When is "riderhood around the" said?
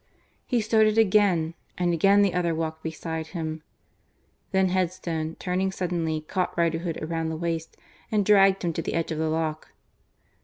6.57-7.37